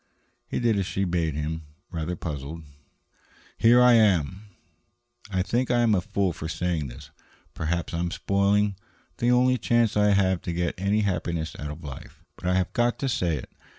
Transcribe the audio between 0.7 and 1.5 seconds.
as she bade